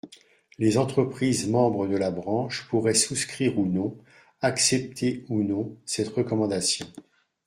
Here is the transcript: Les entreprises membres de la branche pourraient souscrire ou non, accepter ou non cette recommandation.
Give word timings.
Les 0.57 0.79
entreprises 0.79 1.47
membres 1.47 1.85
de 1.85 1.95
la 1.95 2.09
branche 2.09 2.67
pourraient 2.69 2.95
souscrire 2.95 3.59
ou 3.59 3.67
non, 3.67 3.99
accepter 4.41 5.23
ou 5.29 5.43
non 5.43 5.77
cette 5.85 6.07
recommandation. 6.09 6.87